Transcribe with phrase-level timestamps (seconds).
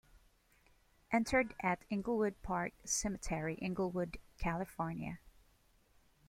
[1.13, 5.19] Interred at Inglewood Park Cemetery, Inglewood California.